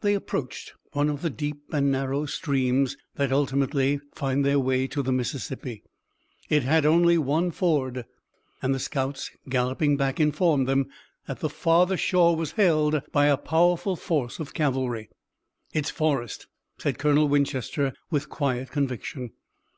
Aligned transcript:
They 0.00 0.14
approached 0.14 0.72
one 0.92 1.10
of 1.10 1.20
the 1.20 1.28
deep 1.28 1.60
and 1.72 1.92
narrow 1.92 2.24
streams 2.24 2.96
that 3.16 3.30
ultimately 3.30 4.00
find 4.14 4.42
their 4.42 4.58
way 4.58 4.86
to 4.86 5.02
the 5.02 5.12
Mississippi. 5.12 5.82
It 6.48 6.62
had 6.62 6.86
only 6.86 7.18
one 7.18 7.50
ford, 7.50 8.06
and 8.62 8.74
the 8.74 8.78
scouts 8.78 9.30
galloping 9.46 9.98
back 9.98 10.20
informed 10.20 10.66
them 10.68 10.86
that 11.26 11.40
the 11.40 11.50
farther 11.50 11.98
shore 11.98 12.34
was 12.34 12.52
held 12.52 13.02
by 13.12 13.26
a 13.26 13.36
powerful 13.36 13.94
force 13.94 14.38
of 14.38 14.54
cavalry. 14.54 15.10
"It's 15.74 15.90
Forrest," 15.90 16.46
said 16.78 16.98
Colonel 16.98 17.28
Winchester 17.28 17.92
with 18.10 18.30
quiet 18.30 18.70
conviction. 18.70 19.32